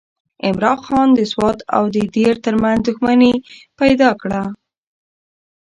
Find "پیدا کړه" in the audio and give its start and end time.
3.79-4.41